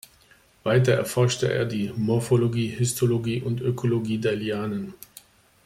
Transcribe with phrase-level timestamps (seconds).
[0.63, 4.95] Weiter erforschte er die Morphologie, Histologie und Ökologie der Lianen.